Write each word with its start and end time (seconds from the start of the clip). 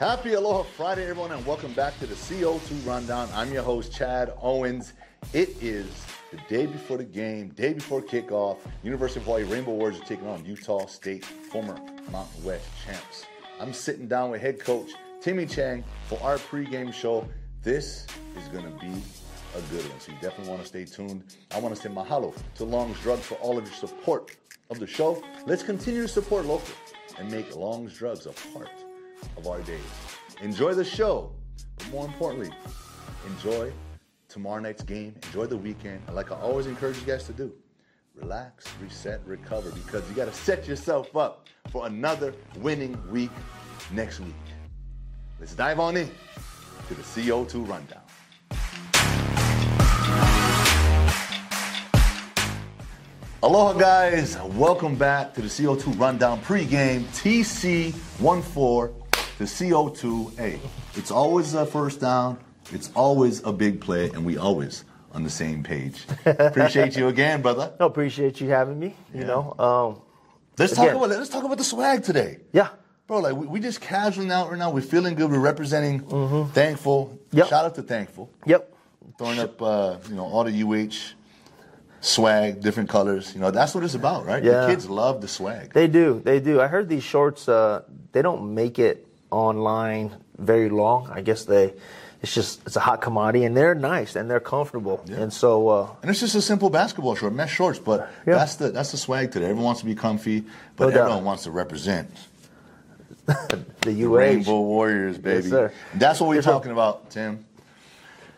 Happy 0.00 0.32
Aloha 0.32 0.62
Friday, 0.62 1.06
everyone, 1.06 1.30
and 1.30 1.44
welcome 1.44 1.74
back 1.74 1.98
to 1.98 2.06
the 2.06 2.14
CO2 2.14 2.86
Rundown. 2.86 3.28
I'm 3.34 3.52
your 3.52 3.62
host, 3.62 3.92
Chad 3.92 4.32
Owens. 4.40 4.94
It 5.34 5.62
is 5.62 5.90
the 6.30 6.38
day 6.48 6.64
before 6.64 6.96
the 6.96 7.04
game, 7.04 7.48
day 7.48 7.74
before 7.74 8.00
kickoff. 8.00 8.56
University 8.82 9.20
of 9.20 9.26
Hawaii 9.26 9.42
Rainbow 9.42 9.72
Warriors 9.72 10.00
are 10.00 10.04
taking 10.04 10.26
on 10.26 10.42
Utah 10.46 10.86
State, 10.86 11.26
former 11.26 11.74
Mountain 12.10 12.44
West 12.44 12.66
champs. 12.82 13.26
I'm 13.60 13.74
sitting 13.74 14.08
down 14.08 14.30
with 14.30 14.40
head 14.40 14.58
coach 14.58 14.88
Timmy 15.20 15.44
Chang 15.44 15.84
for 16.08 16.18
our 16.22 16.38
pregame 16.38 16.94
show. 16.94 17.28
This 17.62 18.06
is 18.38 18.48
going 18.48 18.64
to 18.64 18.70
be 18.80 19.02
a 19.54 19.60
good 19.70 19.86
one, 19.86 20.00
so 20.00 20.12
you 20.12 20.18
definitely 20.22 20.48
want 20.48 20.62
to 20.62 20.66
stay 20.66 20.86
tuned. 20.86 21.24
I 21.50 21.60
want 21.60 21.76
to 21.76 21.82
say 21.82 21.90
mahalo 21.90 22.34
to 22.54 22.64
Long's 22.64 22.98
Drugs 23.00 23.26
for 23.26 23.34
all 23.34 23.58
of 23.58 23.64
your 23.64 23.74
support 23.74 24.34
of 24.70 24.78
the 24.78 24.86
show. 24.86 25.22
Let's 25.44 25.62
continue 25.62 26.00
to 26.00 26.08
support 26.08 26.46
local 26.46 26.72
and 27.18 27.30
make 27.30 27.54
Long's 27.54 27.98
Drugs 27.98 28.24
a 28.24 28.32
part 28.54 28.70
of 29.36 29.46
our 29.46 29.60
days. 29.62 29.80
Enjoy 30.42 30.74
the 30.74 30.84
show, 30.84 31.32
but 31.76 31.90
more 31.90 32.06
importantly, 32.06 32.50
enjoy 33.26 33.72
tomorrow 34.28 34.60
night's 34.60 34.82
game. 34.82 35.14
Enjoy 35.24 35.46
the 35.46 35.56
weekend. 35.56 36.02
And 36.06 36.16
like 36.16 36.32
I 36.32 36.36
always 36.36 36.66
encourage 36.66 36.98
you 36.98 37.06
guys 37.06 37.24
to 37.24 37.32
do, 37.32 37.52
relax, 38.14 38.66
reset, 38.80 39.20
recover, 39.26 39.70
because 39.70 40.08
you 40.08 40.14
got 40.14 40.26
to 40.26 40.32
set 40.32 40.66
yourself 40.66 41.16
up 41.16 41.48
for 41.70 41.86
another 41.86 42.34
winning 42.58 42.96
week 43.10 43.30
next 43.92 44.20
week. 44.20 44.34
Let's 45.38 45.54
dive 45.54 45.80
on 45.80 45.96
in 45.96 46.10
to 46.88 46.94
the 46.94 47.02
CO2 47.02 47.68
rundown. 47.68 48.02
Aloha, 53.42 53.72
guys. 53.72 54.36
Welcome 54.36 54.96
back 54.96 55.32
to 55.32 55.40
the 55.40 55.48
CO2 55.48 55.98
Rundown 55.98 56.42
pregame 56.42 57.04
TC14 57.04 58.99
the 59.40 59.46
CO2. 59.46 60.36
Hey, 60.36 60.60
it's 60.94 61.10
always 61.10 61.54
a 61.54 61.64
first 61.64 61.98
down, 61.98 62.38
it's 62.72 62.90
always 62.94 63.42
a 63.44 63.52
big 63.52 63.80
play, 63.80 64.10
and 64.10 64.22
we 64.22 64.36
always 64.36 64.84
on 65.12 65.24
the 65.24 65.30
same 65.30 65.62
page. 65.62 66.04
Appreciate 66.26 66.94
you 66.94 67.08
again, 67.08 67.40
brother. 67.40 67.72
No, 67.80 67.86
appreciate 67.86 68.38
you 68.42 68.50
having 68.50 68.78
me. 68.78 68.94
You 69.14 69.24
know, 69.24 69.54
um, 69.58 70.02
let's 70.58 70.74
again. 70.74 70.88
talk 70.88 70.96
about 70.96 71.08
let's 71.18 71.30
talk 71.30 71.44
about 71.44 71.56
the 71.56 71.64
swag 71.64 72.02
today. 72.04 72.40
yeah, 72.52 72.68
Bro, 73.06 73.20
like 73.20 73.34
we, 73.34 73.46
we 73.46 73.60
just 73.60 73.80
casually 73.80 74.30
out 74.30 74.50
right 74.50 74.58
now. 74.58 74.70
We're 74.70 74.82
feeling 74.82 75.14
good. 75.14 75.30
We're 75.30 75.38
representing 75.38 76.00
Thankful. 76.50 77.06
Mm-hmm. 77.06 77.38
Yep. 77.38 77.48
Shout 77.48 77.64
out 77.64 77.74
to 77.76 77.82
Thankful. 77.82 78.30
yep, 78.44 78.74
Throwing 79.16 79.38
up, 79.38 79.62
uh, 79.62 79.96
you 80.10 80.16
know, 80.16 80.26
all 80.26 80.44
the 80.44 80.62
UH 80.62 81.14
swag, 82.02 82.60
different 82.60 82.90
colors. 82.90 83.32
You 83.34 83.40
know, 83.40 83.50
that's 83.50 83.74
what 83.74 83.84
it's 83.84 83.94
about, 83.94 84.26
right? 84.26 84.44
Yeah. 84.44 84.60
The 84.60 84.66
kids 84.66 84.86
love 84.90 85.22
the 85.22 85.28
swag. 85.28 85.72
they 85.72 85.86
do, 85.88 86.20
they 86.22 86.40
do. 86.40 86.60
I 86.60 86.66
heard 86.66 86.90
these 86.90 87.04
shorts. 87.04 87.48
Uh, 87.48 87.84
they 88.12 88.20
don't 88.20 88.54
make 88.54 88.78
it 88.78 89.06
online 89.30 90.12
very 90.38 90.68
long. 90.68 91.08
I 91.10 91.20
guess 91.22 91.44
they. 91.44 91.72
It's 92.22 92.34
just 92.34 92.60
it's 92.66 92.76
a 92.76 92.80
hot 92.80 93.00
commodity, 93.00 93.46
and 93.46 93.56
they're 93.56 93.74
nice 93.74 94.14
and 94.14 94.28
they're 94.30 94.40
comfortable. 94.40 95.02
And 95.10 95.32
so, 95.32 95.68
uh, 95.68 95.88
And 96.02 96.10
it's 96.10 96.20
just 96.20 96.34
a 96.34 96.42
simple 96.42 96.68
basketball 96.68 97.14
short, 97.14 97.32
mesh 97.32 97.54
shorts, 97.54 97.78
but 97.78 98.10
Yeah. 98.26 98.34
that's 98.34 98.56
the 98.56 98.70
that's 98.70 98.90
the 98.90 98.98
swag 98.98 99.32
today. 99.32 99.46
Everyone 99.46 99.64
wants 99.64 99.80
to 99.80 99.86
be 99.86 99.94
comfy, 99.94 100.44
but 100.76 100.84
No 100.86 100.90
doubt. 100.90 101.00
everyone 101.00 101.24
wants 101.24 101.44
to 101.44 101.50
represent 101.50 102.10
the 103.26 103.92
UH. 104.04 104.16
Rainbow 104.16 104.60
Warriors, 104.60 105.16
baby. 105.18 105.48
sir. 105.48 105.72
That's 105.94 106.20
what 106.20 106.28
we're 106.28 106.34
Yes, 106.36 106.44
talking 106.44 106.72
about, 106.72 107.08
Tim. 107.10 107.44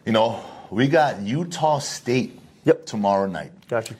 You 0.06 0.12
know, 0.12 0.40
we 0.70 0.86
got 0.88 1.20
Utah 1.22 1.78
State 1.80 2.38
Yep. 2.64 2.86
tomorrow 2.86 3.26
night. 3.26 3.50
Got 3.68 3.90
you. 3.90 3.96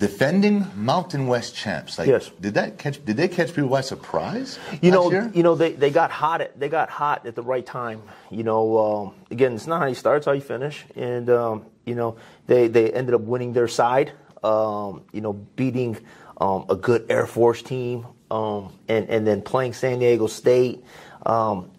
Defending 0.00 0.66
Mountain 0.76 1.26
West 1.26 1.54
champs. 1.54 1.98
Like, 1.98 2.08
Yes. 2.08 2.30
Did 2.40 2.54
that 2.54 2.78
catch? 2.78 3.04
Did 3.04 3.18
they 3.18 3.28
catch 3.28 3.54
people 3.54 3.68
by 3.68 3.82
surprise? 3.82 4.58
You 4.80 4.90
know, 4.92 5.10
year? 5.10 5.30
you 5.34 5.42
know 5.42 5.54
they, 5.54 5.72
they 5.72 5.90
got 5.90 6.10
hot 6.10 6.40
at 6.40 6.58
they 6.58 6.70
got 6.70 6.88
hot 6.88 7.26
at 7.26 7.34
the 7.34 7.42
right 7.42 7.66
time. 7.66 8.00
You 8.30 8.42
know, 8.42 8.78
um, 8.78 9.14
again, 9.30 9.52
it's 9.52 9.66
not 9.66 9.82
how 9.82 9.86
you 9.86 9.94
start, 9.94 10.16
it's 10.16 10.26
how 10.26 10.32
you 10.32 10.40
finish. 10.40 10.86
And 10.96 11.28
um, 11.28 11.66
you 11.84 11.94
know, 11.94 12.16
they 12.46 12.66
they 12.66 12.90
ended 12.90 13.14
up 13.14 13.20
winning 13.20 13.52
their 13.52 13.68
side. 13.68 14.12
Um, 14.42 15.02
you 15.12 15.20
know, 15.20 15.34
beating 15.34 15.98
um, 16.40 16.64
a 16.70 16.76
good 16.76 17.04
Air 17.10 17.26
Force 17.26 17.60
team, 17.60 18.06
um, 18.30 18.72
and 18.88 19.06
and 19.10 19.26
then 19.26 19.42
playing 19.42 19.74
San 19.74 19.98
Diego 19.98 20.28
State, 20.28 20.82
um, 21.26 21.70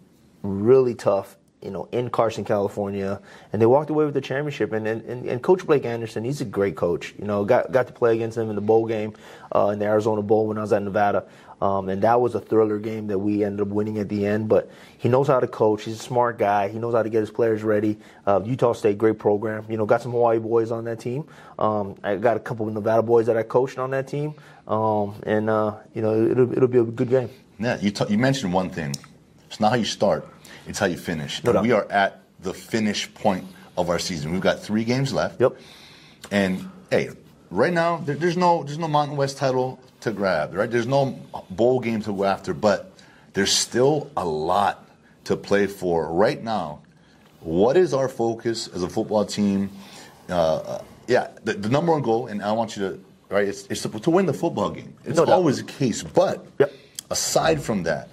really 0.44 0.94
tough. 0.94 1.38
You 1.61 1.72
know, 1.72 1.88
in 1.91 2.09
Carson, 2.09 2.44
California, 2.44 3.22
and 3.53 3.61
they 3.61 3.66
walked 3.66 3.89
away 3.89 4.05
with 4.05 4.13
the 4.13 4.22
championship. 4.22 4.73
And 4.73 4.88
and, 4.88 5.25
and, 5.25 5.44
Coach 5.44 5.66
Blake 5.66 5.85
Anderson, 5.85 6.23
he's 6.23 6.41
a 6.41 6.45
great 6.45 6.75
coach. 6.75 7.13
You 7.19 7.25
know, 7.25 7.45
got 7.45 7.72
got 7.72 7.88
to 7.88 7.94
play 7.94 8.16
against 8.16 8.38
him 8.38 8.49
in 8.49 8.55
the 8.55 8.61
bowl 8.61 8.88
game, 8.88 9.13
uh, 9.55 9.67
in 9.67 9.79
the 9.79 9.85
Arizona 9.85 10.22
Bowl 10.22 10.47
when 10.47 10.57
I 10.57 10.61
was 10.61 10.73
at 10.73 10.81
Nevada. 10.81 11.25
Um, 11.61 11.89
and 11.89 12.01
that 12.01 12.19
was 12.19 12.33
a 12.33 12.39
thriller 12.39 12.79
game 12.79 13.05
that 13.07 13.19
we 13.19 13.44
ended 13.44 13.61
up 13.61 13.67
winning 13.67 13.99
at 13.99 14.09
the 14.09 14.25
end. 14.25 14.49
But 14.49 14.72
he 14.97 15.09
knows 15.09 15.27
how 15.27 15.39
to 15.39 15.47
coach. 15.47 15.83
He's 15.83 15.99
a 15.99 16.03
smart 16.03 16.39
guy. 16.39 16.69
He 16.69 16.79
knows 16.79 16.95
how 16.95 17.03
to 17.03 17.09
get 17.09 17.19
his 17.19 17.29
players 17.29 17.61
ready. 17.61 17.99
Uh, 18.25 18.41
Utah 18.43 18.73
State, 18.73 18.97
great 18.97 19.19
program. 19.19 19.66
You 19.69 19.78
know, 19.78 19.85
got 19.85 20.01
some 20.01 20.11
Hawaii 20.11 20.39
boys 20.39 20.72
on 20.72 20.85
that 20.85 20.99
team. 20.99 21.28
Um, 21.59 21.95
I 22.03 22.16
got 22.16 22.35
a 22.35 22.39
couple 22.39 22.67
of 22.67 22.73
Nevada 22.73 23.03
boys 23.03 23.28
that 23.28 23.38
I 23.38 23.43
coached 23.43 23.78
on 23.78 23.91
that 23.91 24.07
team. 24.07 24.33
Um, 24.67 25.22
and 25.23 25.49
uh, 25.49 25.75
you 25.93 26.01
know, 26.01 26.25
it'll 26.25 26.51
it'll 26.51 26.67
be 26.67 26.79
a 26.79 26.83
good 26.83 27.09
game. 27.09 27.29
Yeah, 27.59 27.78
you, 27.79 27.91
t- 27.91 28.05
you 28.09 28.17
mentioned 28.17 28.53
one 28.53 28.72
thing. 28.72 28.95
It's 29.45 29.59
not 29.59 29.69
how 29.69 29.75
you 29.75 29.85
start, 29.85 30.28
it's 30.67 30.79
how 30.79 30.85
you 30.85 30.97
finish. 30.97 31.44
No 31.44 31.61
we 31.61 31.72
are 31.72 31.89
at 31.91 32.22
the 32.41 32.53
finish 32.53 33.11
point 33.13 33.45
of 33.77 33.89
our 33.89 33.99
season. 33.99 34.31
We've 34.31 34.41
got 34.41 34.59
three 34.59 34.83
games 34.83 35.13
left. 35.13 35.39
Yep. 35.39 35.57
And 36.31 36.69
hey, 36.89 37.09
right 37.49 37.73
now 37.73 37.97
there, 37.97 38.16
there's 38.16 38.38
no 38.38 38.63
there's 38.63 38.77
no 38.77 38.88
Mountain 38.88 39.17
West 39.17 39.38
title 39.38 39.79
to 40.01 40.11
grab, 40.11 40.53
right? 40.53 40.69
There's 40.69 40.88
no 40.88 41.19
bowl 41.49 41.79
game 41.79 42.01
to 42.03 42.13
go 42.13 42.23
after, 42.23 42.53
but 42.53 42.91
there's 43.33 43.51
still 43.51 44.09
a 44.17 44.25
lot 44.25 44.88
to 45.25 45.38
play 45.38 45.67
for 45.67 46.11
right 46.11 46.41
now. 46.44 46.81
What 47.39 47.78
is 47.78 47.93
our 47.93 48.09
focus 48.09 48.67
as 48.67 48.83
a 48.83 48.89
football 48.89 49.25
team? 49.25 49.69
Uh, 50.29 50.55
uh, 50.57 50.83
yeah, 51.07 51.29
the, 51.43 51.53
the 51.53 51.69
number 51.69 51.91
one 51.91 52.01
goal, 52.01 52.28
and 52.28 52.41
I 52.41 52.51
want 52.51 52.78
you 52.78 52.88
to 52.89 52.99
right, 53.31 53.47
it's, 53.47 53.66
it's 53.67 53.81
to, 53.81 53.89
to 53.89 54.09
win 54.09 54.25
the 54.25 54.33
football 54.33 54.69
game. 54.69 54.93
It's 55.05 55.17
No 55.17 55.25
always 55.25 55.57
the 55.57 55.63
case, 55.63 56.03
but 56.03 56.45
Yep. 56.59 56.72
aside 57.09 57.61
from 57.61 57.83
that, 57.83 58.09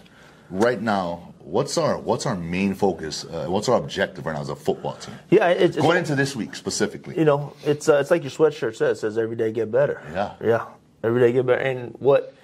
right 0.50 0.80
now, 0.80 1.28
what's 1.48 1.78
our 1.78 1.98
what's 1.98 2.26
our 2.26 2.36
main 2.36 2.75
focus? 2.75 3.25
Uh, 3.25 3.47
what's 3.48 3.69
our 3.69 3.78
objective 3.78 4.26
right 4.26 4.34
now 4.34 4.41
as 4.41 4.48
a 4.50 4.56
football 4.56 4.94
team? 4.94 5.14
Yeah, 5.31 5.48
it's, 5.48 5.76
it's 5.76 5.84
Going 5.84 5.98
into 5.98 6.14
this 6.14 6.36
week 6.36 6.54
specifically. 6.54 7.16
you 7.19 7.25
know, 7.25 7.54
it's 7.64 7.88
uh, 7.88 7.97
it's 7.97 8.10
like 8.10 8.22
your 8.22 8.31
sweatshirt 8.31 8.76
says, 8.76 8.98
it 8.98 9.00
says 9.00 9.19
every 9.19 9.36
day 9.36 9.50
get 9.53 9.70
better. 9.72 10.03
Yeah. 10.12 10.34
Yeah. 10.42 10.66
Every 11.03 11.20
day 11.20 11.32
get 11.32 11.47
better. 11.47 11.60
And 11.60 11.94
what 11.98 12.34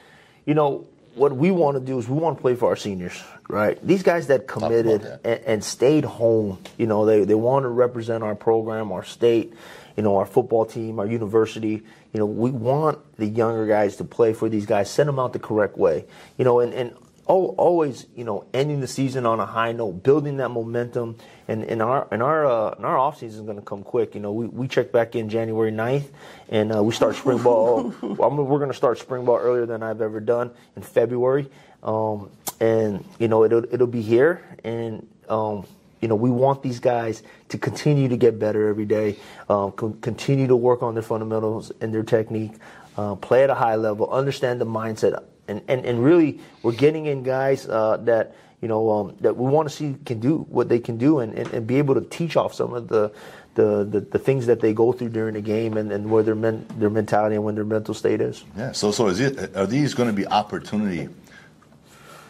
you 0.47 0.55
know, 0.55 0.87
what 1.15 1.37
we 1.37 1.51
want 1.51 1.77
to 1.77 1.85
do 1.85 1.99
is 1.99 2.09
we 2.09 2.19
want 2.19 2.39
to 2.39 2.43
play 2.43 2.55
for 2.55 2.69
our 2.71 2.77
seniors, 2.77 3.23
right? 3.49 3.79
These 3.87 4.03
guys 4.03 4.27
that 4.29 4.47
committed 4.49 5.03
that. 5.03 5.21
and, 5.25 5.41
and 5.45 5.65
stayed 5.65 6.05
home, 6.05 6.59
you 6.79 6.87
know, 6.87 7.05
they, 7.07 7.25
they 7.25 7.35
want 7.35 7.65
to 7.65 7.69
represent 7.69 8.25
our 8.25 8.35
program, 8.35 8.91
our 8.91 9.05
state, 9.05 9.53
you 9.97 10.03
know, 10.03 10.17
our 10.17 10.27
football 10.27 10.65
team, 10.67 10.99
our 10.99 11.07
university. 11.07 11.83
You 12.13 12.21
know, 12.21 12.27
we 12.27 12.51
want 12.51 12.99
the 13.17 13.27
younger 13.27 13.67
guys 13.67 13.97
to 13.97 14.05
play 14.05 14.33
for 14.35 14.49
these 14.49 14.67
guys, 14.67 14.91
send 14.91 15.09
them 15.09 15.19
out 15.19 15.33
the 15.33 15.39
correct 15.39 15.77
way. 15.77 16.05
You 16.37 16.45
know, 16.45 16.61
and, 16.61 16.73
and 16.73 16.95
always, 17.27 18.07
you 18.15 18.25
know, 18.25 18.45
ending 18.53 18.81
the 18.81 18.87
season 18.87 19.27
on 19.27 19.41
a 19.41 19.47
high 19.47 19.73
note, 19.73 20.03
building 20.03 20.37
that 20.39 20.51
momentum. 20.51 21.17
And, 21.47 21.65
and 21.65 21.83
our 21.83 22.09
and 22.11 22.23
our 22.23 22.47
uh, 22.47 22.75
and 22.77 22.87
our 22.87 22.97
off 22.97 23.19
season 23.19 23.41
is 23.41 23.45
going 23.45 23.59
to 23.59 23.65
come 23.65 23.83
quick. 23.83 24.15
You 24.15 24.21
know, 24.21 24.33
we, 24.33 24.47
we 24.47 24.69
check 24.69 24.93
back 24.93 25.15
in 25.15 25.29
January 25.29 25.73
9th, 25.73 26.07
and 26.49 26.75
uh, 26.75 26.83
we 26.83 26.95
start 26.95 27.17
spring 27.17 27.43
ball. 27.43 27.95
well, 28.03 28.29
I'm, 28.29 28.37
we're 28.37 28.59
going 28.59 28.71
to 28.71 28.77
start 28.77 28.99
spring 28.99 29.25
ball 29.25 29.39
earlier 29.39 29.67
than 29.67 29.83
I've 29.83 30.01
ever 30.01 30.21
done 30.21 30.51
in 30.77 30.83
February. 30.83 31.51
Um, 31.83 32.31
and 32.61 33.05
you 33.19 33.29
know, 33.29 33.45
it'll 33.45 33.65
it'll 33.73 33.87
be 33.87 34.01
here, 34.01 34.43
and 34.65 35.07
um, 35.29 35.67
you 36.01 36.09
know, 36.09 36.15
we 36.17 36.31
want 36.31 36.63
these 36.63 36.81
guys 36.81 37.23
to 37.49 37.59
continue 37.59 38.09
to 38.09 38.17
get 38.17 38.39
better 38.39 38.69
every 38.69 38.85
day, 38.85 39.17
um, 39.49 39.73
con- 39.73 39.99
continue 40.01 40.47
to 40.47 40.57
work 40.57 40.83
on 40.83 40.95
their 40.95 41.03
fundamentals 41.03 41.73
and 41.81 41.95
their 41.95 42.03
technique, 42.03 42.53
uh, 42.99 43.15
play 43.15 43.43
at 43.43 43.51
a 43.51 43.55
high 43.55 43.77
level, 43.77 44.11
understand 44.11 44.61
the 44.61 44.67
mindset, 44.67 45.23
and, 45.49 45.63
and, 45.69 45.85
and 45.85 46.03
really, 46.03 46.41
we're 46.63 46.73
getting 46.73 47.07
in 47.07 47.23
guys 47.23 47.67
uh, 47.69 47.99
that 48.05 48.35
you 48.61 48.69
know 48.69 48.91
um, 48.91 49.17
that 49.21 49.37
we 49.37 49.51
want 49.51 49.69
to 49.69 49.75
see 49.75 49.97
can 50.05 50.21
do 50.21 50.39
what 50.49 50.69
they 50.69 50.79
can 50.79 50.97
do, 50.99 51.21
and, 51.21 51.35
and, 51.39 51.49
and 51.53 51.67
be 51.67 51.77
able 51.77 51.95
to 51.95 52.01
teach 52.03 52.37
off 52.37 52.55
some 52.55 52.73
of 52.75 52.89
the 52.89 53.13
the, 53.55 53.85
the, 53.85 54.01
the 54.01 54.19
things 54.19 54.47
that 54.47 54.61
they 54.61 54.73
go 54.73 54.93
through 54.93 55.11
during 55.11 55.35
the 55.35 55.41
game, 55.41 55.77
and, 55.77 55.93
and 55.93 56.11
where 56.11 56.25
their 56.25 56.35
men, 56.35 56.67
their 56.79 56.91
mentality 56.91 57.37
and 57.37 57.45
when 57.45 57.55
their 57.55 57.65
mental 57.65 57.95
state 57.95 58.21
is. 58.21 58.45
Yeah. 58.57 58.73
So, 58.73 58.91
so 58.91 59.07
is 59.07 59.21
it? 59.21 59.57
Are 59.57 59.67
these 59.67 59.95
going 59.95 60.09
to 60.09 60.13
be 60.15 60.27
opportunity 60.27 61.09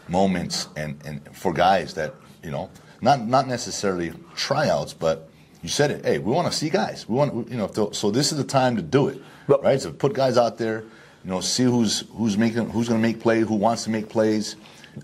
moments 0.09 0.69
and, 0.77 1.01
and 1.07 1.35
for 1.35 1.53
guys 1.53 1.95
that 1.95 2.15
you 2.43 2.51
know, 2.51 2.71
not 3.01 3.27
not 3.27 3.49
necessarily 3.49 4.13
tryouts, 4.35 4.93
but 4.93 5.31
you 5.63 5.69
said 5.69 5.91
it. 5.91 6.05
Hey, 6.05 6.19
we 6.19 6.31
want 6.31 6.51
to 6.51 6.57
see 6.57 6.69
guys. 6.69 7.09
We 7.09 7.17
want 7.17 7.51
you 7.51 7.57
know. 7.57 7.91
So, 7.93 8.11
this 8.11 8.33
is 8.33 8.39
the 8.39 8.45
time 8.45 8.77
to 8.77 8.83
do 8.83 9.09
it, 9.09 9.21
Well- 9.47 9.63
right? 9.63 9.81
So 9.81 9.93
put 9.93 10.13
guys 10.13 10.37
out 10.37 10.59
there. 10.59 10.85
You 11.25 11.31
know, 11.31 11.41
see 11.41 11.65
who's 11.65 12.01
who's 12.13 12.37
making 12.37 12.69
who's 12.71 12.89
going 12.89 13.01
to 13.01 13.07
make 13.07 13.21
plays, 13.21 13.47
who 13.47 13.55
wants 13.55 13.85
to 13.85 13.91
make 13.91 14.09
plays. 14.09 14.57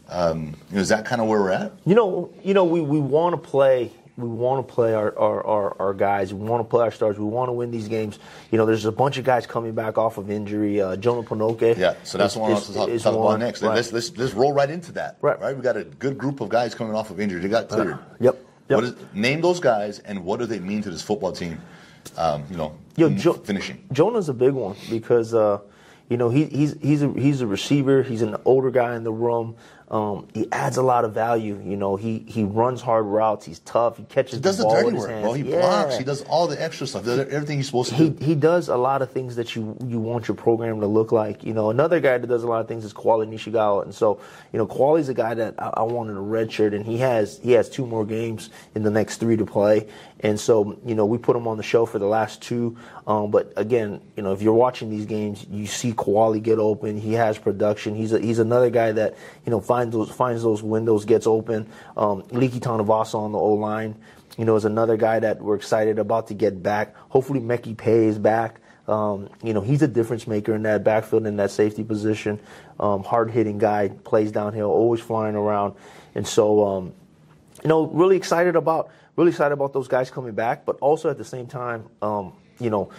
Um, 0.08 0.54
you 0.68 0.76
know, 0.76 0.80
is 0.80 0.88
that 0.90 1.04
kind 1.04 1.20
of 1.20 1.26
where 1.26 1.40
we're 1.40 1.50
at? 1.50 1.72
You 1.84 1.94
know, 1.94 2.32
you 2.44 2.54
know, 2.54 2.64
we, 2.64 2.80
we 2.80 3.00
want 3.00 3.32
to 3.32 3.48
play. 3.50 3.90
we 4.16 4.28
want 4.28 4.66
to 4.66 4.72
play 4.72 4.94
our, 4.94 5.18
our, 5.18 5.44
our, 5.44 5.80
our, 5.80 5.94
guys. 5.94 6.32
We 6.32 6.46
want 6.46 6.60
to 6.60 6.68
play 6.68 6.84
our 6.84 6.92
stars. 6.92 7.18
We 7.18 7.24
want 7.24 7.48
to 7.48 7.52
win 7.52 7.70
these 7.72 7.88
games. 7.88 8.20
You 8.52 8.58
know, 8.58 8.66
there's 8.66 8.84
a 8.84 8.92
bunch 8.92 9.18
of 9.18 9.24
guys 9.24 9.46
coming 9.46 9.72
back 9.72 9.98
off 9.98 10.18
of 10.18 10.30
injury. 10.30 10.80
Uh, 10.80 10.94
Jonah 10.94 11.26
Panoke. 11.26 11.76
Yeah, 11.76 11.94
so 12.04 12.18
that's 12.18 12.34
is, 12.34 12.38
one 12.38 12.50
I 12.50 12.54
want 12.54 12.66
to 12.66 12.72
talk, 12.74 12.88
talk 13.02 13.14
about 13.14 13.40
next. 13.40 13.62
Right. 13.62 13.74
Let's, 13.74 13.92
let's, 13.92 14.16
let's 14.16 14.34
roll 14.34 14.52
right 14.52 14.70
into 14.70 14.92
that. 14.92 15.16
Right. 15.22 15.40
Right. 15.40 15.56
We 15.56 15.62
got 15.62 15.76
a 15.76 15.84
good 15.84 16.18
group 16.18 16.40
of 16.40 16.50
guys 16.50 16.74
coming 16.74 16.94
off 16.94 17.10
of 17.10 17.18
injury. 17.18 17.40
They 17.40 17.48
got 17.48 17.68
cleared. 17.68 17.94
Uh, 17.94 17.98
yep. 18.20 18.46
Yep. 18.68 18.76
What 18.76 18.84
is, 18.84 18.94
name 19.12 19.40
those 19.40 19.58
guys 19.58 19.98
and 20.00 20.24
what 20.24 20.38
do 20.38 20.46
they 20.46 20.60
mean 20.60 20.82
to 20.82 20.90
this 20.90 21.02
football 21.02 21.32
team? 21.32 21.60
Um, 22.16 22.44
you 22.48 22.56
know, 22.56 22.76
Yo, 22.96 23.10
jo- 23.10 23.32
finishing. 23.32 23.84
Jonah's 23.92 24.28
a 24.28 24.34
big 24.34 24.52
one 24.52 24.76
because 24.88 25.34
uh, 25.34 25.58
you 26.10 26.18
know 26.18 26.28
he, 26.28 26.44
he's 26.46 26.76
he's 26.82 27.02
a 27.02 27.08
he's 27.12 27.40
a 27.40 27.46
receiver. 27.46 28.02
He's 28.02 28.20
an 28.20 28.36
older 28.44 28.70
guy 28.70 28.96
in 28.96 29.04
the 29.04 29.12
room. 29.12 29.56
Um, 29.90 30.28
he 30.34 30.46
adds 30.52 30.76
a 30.76 30.82
lot 30.82 31.04
of 31.04 31.12
value. 31.12 31.60
You 31.64 31.76
know, 31.76 31.96
he 31.96 32.20
he 32.20 32.44
runs 32.44 32.80
hard 32.80 33.06
routes. 33.06 33.44
He's 33.44 33.58
tough. 33.60 33.96
He 33.96 34.04
catches. 34.04 34.34
He 34.34 34.40
does 34.40 34.58
the, 34.58 34.62
the 34.62 34.70
dirty 34.70 34.96
work, 34.96 35.08
bro. 35.22 35.32
He 35.32 35.42
yeah. 35.42 35.60
blocks. 35.60 35.98
He 35.98 36.04
does 36.04 36.22
all 36.22 36.46
the 36.46 36.62
extra 36.62 36.86
stuff. 36.86 37.08
everything 37.08 37.56
he's 37.56 37.66
supposed 37.66 37.90
to 37.90 37.96
he, 37.96 38.10
do. 38.10 38.24
He 38.24 38.36
does 38.36 38.68
a 38.68 38.76
lot 38.76 39.02
of 39.02 39.10
things 39.10 39.34
that 39.34 39.56
you 39.56 39.76
you 39.84 39.98
want 39.98 40.28
your 40.28 40.36
program 40.36 40.78
to 40.80 40.86
look 40.86 41.10
like. 41.10 41.42
You 41.42 41.54
know, 41.54 41.70
another 41.70 41.98
guy 41.98 42.18
that 42.18 42.26
does 42.28 42.44
a 42.44 42.46
lot 42.46 42.60
of 42.60 42.68
things 42.68 42.84
is 42.84 42.94
Koali 42.94 43.28
Nishigaya, 43.28 43.82
and 43.82 43.92
so 43.92 44.20
you 44.52 44.58
know, 44.58 44.66
Koali's 44.66 45.08
a 45.08 45.14
guy 45.14 45.34
that 45.34 45.54
I, 45.58 45.70
I 45.78 45.82
wanted 45.82 46.16
a 46.16 46.20
red 46.20 46.52
shirt, 46.52 46.72
and 46.72 46.86
he 46.86 46.98
has 46.98 47.40
he 47.42 47.50
has 47.52 47.68
two 47.68 47.84
more 47.84 48.04
games 48.04 48.50
in 48.76 48.84
the 48.84 48.90
next 48.90 49.16
three 49.16 49.36
to 49.36 49.44
play, 49.44 49.88
and 50.20 50.38
so 50.38 50.78
you 50.86 50.94
know 50.94 51.04
we 51.04 51.18
put 51.18 51.34
him 51.34 51.48
on 51.48 51.56
the 51.56 51.64
show 51.64 51.84
for 51.84 51.98
the 51.98 52.06
last 52.06 52.40
two. 52.42 52.76
Um, 53.08 53.32
but 53.32 53.52
again, 53.56 54.00
you 54.16 54.22
know, 54.22 54.32
if 54.32 54.40
you're 54.40 54.54
watching 54.54 54.88
these 54.88 55.06
games, 55.06 55.44
you 55.50 55.66
see 55.66 55.92
Koali 55.92 56.40
get 56.40 56.60
open. 56.60 56.96
He 56.96 57.14
has 57.14 57.38
production. 57.38 57.96
He's 57.96 58.12
a, 58.12 58.20
he's 58.20 58.38
another 58.38 58.70
guy 58.70 58.92
that 58.92 59.16
you 59.44 59.50
know 59.50 59.60
finds 59.60 59.79
those 59.88 60.10
finds 60.10 60.42
those 60.42 60.62
windows, 60.62 61.04
gets 61.04 61.26
open. 61.26 61.66
Um, 61.96 62.22
Liki 62.24 62.60
Tanavasa 62.60 63.14
on 63.14 63.32
the 63.32 63.38
O 63.38 63.54
line, 63.54 63.96
you 64.36 64.44
know, 64.44 64.56
is 64.56 64.64
another 64.64 64.96
guy 64.96 65.20
that 65.20 65.40
we're 65.40 65.56
excited 65.56 65.98
about 65.98 66.28
to 66.28 66.34
get 66.34 66.62
back. 66.62 66.94
Hopefully, 67.08 67.40
Meki 67.40 67.76
Pei 67.76 68.06
is 68.06 68.18
back. 68.18 68.60
Um, 68.86 69.30
you 69.42 69.54
know, 69.54 69.60
he's 69.60 69.82
a 69.82 69.88
difference 69.88 70.26
maker 70.26 70.54
in 70.54 70.62
that 70.64 70.82
backfield 70.84 71.26
in 71.26 71.36
that 71.36 71.50
safety 71.50 71.84
position. 71.84 72.40
Um, 72.78 73.04
hard 73.04 73.30
hitting 73.30 73.58
guy, 73.58 73.88
plays 73.88 74.32
downhill, 74.32 74.68
always 74.68 75.00
flying 75.00 75.36
around, 75.36 75.74
and 76.14 76.26
so 76.26 76.66
um, 76.66 76.92
you 77.62 77.68
know, 77.68 77.86
really 77.86 78.16
excited 78.16 78.56
about 78.56 78.90
really 79.16 79.30
excited 79.30 79.52
about 79.52 79.72
those 79.72 79.88
guys 79.88 80.10
coming 80.10 80.32
back, 80.32 80.64
but 80.64 80.76
also 80.80 81.10
at 81.10 81.18
the 81.18 81.24
same 81.24 81.46
time, 81.46 81.84
um, 82.00 82.32
you 82.58 82.70
know, 82.70 82.90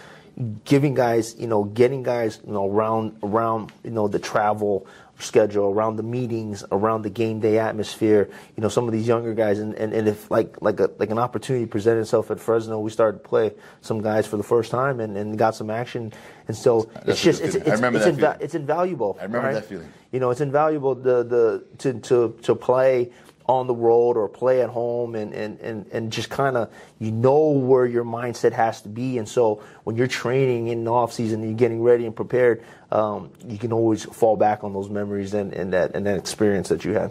giving 0.64 0.94
guys, 0.94 1.36
you 1.38 1.46
know, 1.46 1.64
getting 1.64 2.02
guys, 2.02 2.40
you 2.46 2.52
know, 2.52 2.68
around 2.68 3.16
around, 3.22 3.72
you 3.84 3.90
know, 3.90 4.08
the 4.08 4.18
travel 4.18 4.86
schedule, 5.22 5.70
around 5.70 5.96
the 5.96 6.02
meetings, 6.02 6.64
around 6.72 7.02
the 7.02 7.10
game 7.10 7.40
day 7.40 7.58
atmosphere. 7.58 8.28
You 8.56 8.62
know, 8.62 8.68
some 8.68 8.86
of 8.86 8.92
these 8.92 9.06
younger 9.06 9.34
guys, 9.34 9.58
and, 9.58 9.74
and, 9.74 9.92
and 9.92 10.08
if 10.08 10.30
like 10.30 10.60
like 10.60 10.80
a 10.80 10.90
like 10.98 11.10
an 11.10 11.18
opportunity 11.18 11.66
presented 11.66 12.00
itself 12.00 12.30
at 12.30 12.40
Fresno, 12.40 12.78
we 12.78 12.90
started 12.90 13.22
to 13.22 13.28
play 13.28 13.52
some 13.80 14.02
guys 14.02 14.26
for 14.26 14.36
the 14.36 14.42
first 14.42 14.70
time 14.70 15.00
and, 15.00 15.16
and 15.16 15.38
got 15.38 15.54
some 15.54 15.70
action. 15.70 16.12
And 16.48 16.56
so 16.56 16.90
That's 16.94 17.08
it's 17.08 17.22
just 17.22 17.42
it's, 17.42 17.54
it's, 17.54 17.66
it's, 17.66 17.80
inva- 17.80 18.40
it's, 18.40 18.54
invaluable. 18.54 19.16
I 19.20 19.24
remember 19.24 19.48
right? 19.48 19.54
that 19.54 19.64
feeling. 19.64 19.92
You 20.10 20.20
know, 20.20 20.30
it's 20.30 20.40
invaluable 20.40 20.94
the 20.94 21.22
the 21.22 21.64
to 21.78 22.00
to 22.00 22.38
to 22.42 22.54
play 22.54 23.10
on 23.58 23.66
the 23.66 23.74
road 23.74 24.16
or 24.16 24.28
play 24.28 24.62
at 24.62 24.70
home 24.70 25.14
and, 25.14 25.32
and, 25.32 25.60
and, 25.60 25.86
and 25.92 26.12
just 26.12 26.30
kind 26.30 26.56
of 26.56 26.72
you 26.98 27.10
know 27.10 27.50
where 27.50 27.86
your 27.86 28.04
mindset 28.04 28.52
has 28.52 28.80
to 28.82 28.88
be. 28.88 29.18
And 29.18 29.28
so 29.28 29.62
when 29.84 29.96
you're 29.96 30.06
training 30.06 30.68
in 30.68 30.84
the 30.84 30.92
off 30.92 31.12
season 31.12 31.40
and 31.40 31.50
you're 31.50 31.58
getting 31.58 31.82
ready 31.82 32.06
and 32.06 32.14
prepared 32.14 32.64
um, 32.90 33.30
you 33.48 33.56
can 33.56 33.72
always 33.72 34.04
fall 34.04 34.36
back 34.36 34.64
on 34.64 34.72
those 34.72 34.90
memories 34.90 35.32
and, 35.32 35.52
and 35.54 35.72
that 35.72 35.94
and 35.94 36.04
that 36.06 36.18
experience 36.18 36.68
that 36.68 36.84
you 36.84 36.92
had. 36.92 37.10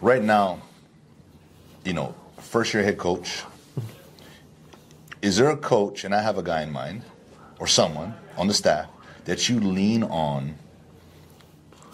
Right 0.00 0.22
now 0.22 0.60
you 1.84 1.92
know 1.92 2.14
first 2.38 2.74
year 2.74 2.82
head 2.82 2.98
coach 2.98 3.42
is 5.20 5.36
there 5.36 5.50
a 5.50 5.56
coach 5.56 6.04
and 6.04 6.14
i 6.14 6.22
have 6.22 6.38
a 6.38 6.42
guy 6.42 6.62
in 6.62 6.70
mind 6.70 7.02
or 7.58 7.66
someone 7.66 8.14
on 8.36 8.46
the 8.46 8.54
staff 8.54 8.88
that 9.24 9.48
you 9.48 9.60
lean 9.60 10.02
on 10.04 10.54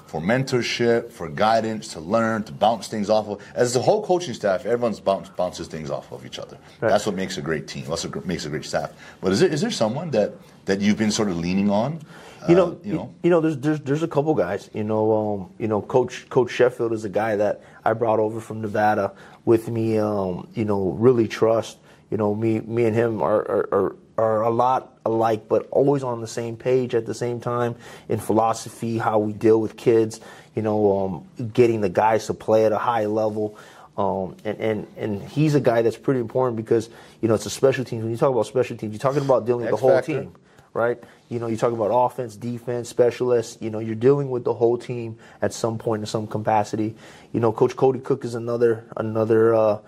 for 0.08 0.22
mentorship, 0.22 1.12
for 1.12 1.28
guidance, 1.28 1.88
to 1.88 2.00
learn, 2.00 2.42
to 2.42 2.52
bounce 2.52 2.88
things 2.88 3.10
off 3.10 3.28
of. 3.28 3.42
As 3.54 3.74
the 3.74 3.80
whole 3.80 4.02
coaching 4.02 4.32
staff, 4.32 4.64
everyone's 4.64 5.00
bounce, 5.00 5.28
bounces 5.28 5.68
things 5.68 5.90
off 5.90 6.10
of 6.10 6.24
each 6.24 6.38
other. 6.38 6.56
Right. 6.80 6.88
That's 6.88 7.04
what 7.04 7.14
makes 7.14 7.36
a 7.36 7.42
great 7.42 7.68
team. 7.68 7.84
That's 7.86 8.04
what 8.04 8.24
makes 8.24 8.46
a 8.46 8.48
great 8.48 8.64
staff. 8.64 8.90
But 9.20 9.32
is 9.32 9.40
there, 9.40 9.50
is 9.50 9.60
there 9.60 9.70
someone 9.70 10.10
that, 10.12 10.32
that 10.64 10.80
you've 10.80 10.96
been 10.96 11.10
sort 11.10 11.28
of 11.28 11.36
leaning 11.36 11.70
on? 11.70 12.00
You 12.48 12.54
know, 12.54 12.68
uh, 12.68 12.76
you 12.82 12.94
know, 12.94 13.14
you 13.22 13.30
know. 13.30 13.40
There's, 13.40 13.58
there's 13.58 13.80
there's 13.80 14.02
a 14.04 14.08
couple 14.08 14.32
guys. 14.32 14.70
You 14.72 14.84
know, 14.84 15.12
um, 15.12 15.50
you 15.58 15.66
know, 15.66 15.82
Coach 15.82 16.28
Coach 16.30 16.52
Sheffield 16.52 16.92
is 16.92 17.04
a 17.04 17.08
guy 17.08 17.34
that 17.36 17.62
I 17.84 17.92
brought 17.94 18.20
over 18.20 18.40
from 18.40 18.62
Nevada 18.62 19.12
with 19.44 19.68
me. 19.68 19.98
Um, 19.98 20.48
you 20.54 20.64
know, 20.64 20.90
really 20.92 21.26
trust. 21.26 21.78
You 22.10 22.16
know, 22.16 22.34
me 22.34 22.60
me 22.60 22.84
and 22.84 22.94
him 22.94 23.20
are, 23.22 23.40
are, 23.40 23.68
are 23.72 23.96
are 24.18 24.42
a 24.42 24.50
lot 24.50 24.98
alike, 25.06 25.48
but 25.48 25.68
always 25.70 26.02
on 26.02 26.20
the 26.20 26.26
same 26.26 26.56
page 26.56 26.94
at 26.94 27.06
the 27.06 27.14
same 27.14 27.40
time 27.40 27.76
in 28.08 28.18
philosophy, 28.18 28.98
how 28.98 29.18
we 29.20 29.32
deal 29.32 29.60
with 29.60 29.76
kids, 29.76 30.20
you 30.54 30.62
know, 30.62 31.24
um, 31.38 31.48
getting 31.52 31.80
the 31.80 31.88
guys 31.88 32.26
to 32.26 32.34
play 32.34 32.66
at 32.66 32.72
a 32.72 32.78
high 32.78 33.06
level. 33.06 33.56
Um, 33.96 34.36
and, 34.44 34.60
and, 34.60 34.86
and 34.96 35.22
he's 35.22 35.54
a 35.54 35.60
guy 35.60 35.82
that's 35.82 35.96
pretty 35.96 36.20
important 36.20 36.56
because, 36.56 36.90
you 37.20 37.28
know, 37.28 37.34
it's 37.34 37.46
a 37.46 37.50
special 37.50 37.84
teams. 37.84 38.02
When 38.02 38.10
you 38.12 38.18
talk 38.18 38.30
about 38.30 38.46
special 38.46 38.76
teams, 38.76 38.92
you're 38.92 39.00
talking 39.00 39.24
about 39.24 39.46
dealing 39.46 39.62
with 39.62 39.70
the 39.70 39.76
whole 39.76 39.90
factor. 39.90 40.20
team, 40.20 40.34
right? 40.72 41.02
You 41.28 41.38
know, 41.38 41.46
you 41.46 41.56
talk 41.56 41.72
about 41.72 41.90
offense, 41.92 42.36
defense, 42.36 42.88
specialists. 42.88 43.58
You 43.60 43.70
know, 43.70 43.80
you're 43.80 43.94
dealing 43.96 44.30
with 44.30 44.44
the 44.44 44.54
whole 44.54 44.78
team 44.78 45.18
at 45.42 45.52
some 45.52 45.78
point 45.78 46.02
in 46.02 46.06
some 46.06 46.26
capacity. 46.26 46.94
You 47.32 47.40
know, 47.40 47.52
Coach 47.52 47.76
Cody 47.76 47.98
Cook 48.00 48.24
is 48.24 48.34
another 48.34 48.84
another 48.96 49.54
uh, 49.54 49.78